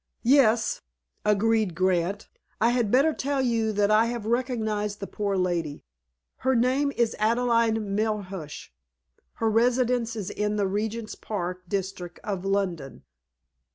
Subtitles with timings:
[0.23, 0.81] "Yes,"
[1.23, 2.27] agreed Grant.
[2.59, 5.85] "I had better tell you that I have recognized the poor lady.
[6.37, 8.73] Her name is Adelaide Melhuish.
[9.33, 13.03] Her residence is in the Regent's Park district of London."